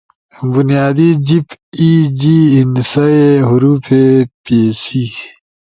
[0.53, 1.47] بنیادی جیِب
[1.79, 1.89] [ای۔
[2.19, 4.03] جی۔ ہندسہ ئی، حروفے،
[4.43, 5.03] پیسی]